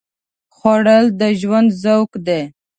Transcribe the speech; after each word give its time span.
خوړل 0.55 1.05
د 1.19 1.21
ژوند 1.39 1.69
ذوق 1.83 2.11
دی 2.27 2.41